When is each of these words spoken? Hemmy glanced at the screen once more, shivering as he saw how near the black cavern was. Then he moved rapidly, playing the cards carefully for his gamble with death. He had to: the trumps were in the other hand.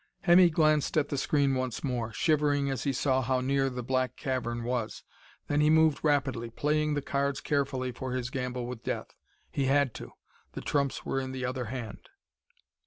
Hemmy 0.21 0.49
glanced 0.49 0.97
at 0.97 1.09
the 1.09 1.15
screen 1.19 1.53
once 1.53 1.83
more, 1.83 2.11
shivering 2.11 2.71
as 2.71 2.85
he 2.85 2.91
saw 2.91 3.21
how 3.21 3.39
near 3.39 3.69
the 3.69 3.83
black 3.83 4.15
cavern 4.15 4.63
was. 4.63 5.03
Then 5.45 5.61
he 5.61 5.69
moved 5.69 5.99
rapidly, 6.03 6.49
playing 6.49 6.95
the 6.95 7.03
cards 7.03 7.39
carefully 7.39 7.91
for 7.91 8.13
his 8.13 8.31
gamble 8.31 8.65
with 8.65 8.81
death. 8.83 9.13
He 9.51 9.65
had 9.65 9.93
to: 9.93 10.13
the 10.53 10.61
trumps 10.61 11.05
were 11.05 11.19
in 11.19 11.33
the 11.33 11.45
other 11.45 11.65
hand. 11.65 12.09